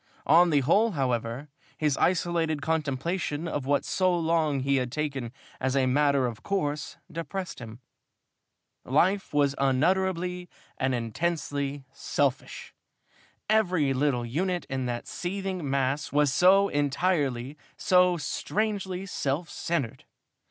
On 0.25 0.49
the 0.49 0.61
whole, 0.61 0.93
however, 0.93 1.47
his 1.77 1.95
isolated 1.95 2.59
contemplation 2.63 3.47
of 3.47 3.67
what 3.67 3.83
for 3.85 3.91
so 3.91 4.17
long 4.17 4.61
he 4.61 4.77
had 4.77 4.91
taken 4.91 5.31
as 5.59 5.75
a 5.75 5.85
matter 5.85 6.25
of 6.25 6.41
course 6.41 6.97
depressed 7.11 7.59
him. 7.59 7.81
Life 8.83 9.31
was 9.31 9.53
unutterably 9.59 10.49
and 10.75 10.95
intensely 10.95 11.85
selfish. 11.93 12.73
Every 13.47 13.93
little 13.93 14.25
unit 14.25 14.65
in 14.71 14.87
that 14.87 15.05
seething 15.07 15.69
mass 15.69 16.11
was 16.11 16.33
so 16.33 16.67
entirely, 16.69 17.55
so 17.77 18.17
strangely 18.17 19.05
self 19.05 19.51
centered. 19.51 20.05